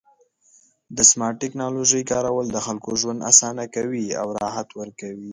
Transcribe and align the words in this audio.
د 0.97 0.97
سمارټ 1.11 1.35
ټکنالوژۍ 1.43 2.03
کارول 2.11 2.45
د 2.51 2.57
خلکو 2.65 2.91
ژوند 3.01 3.19
اسانه 3.31 3.65
کوي 3.75 4.05
او 4.21 4.27
راحت 4.41 4.69
ورکوي. 4.79 5.29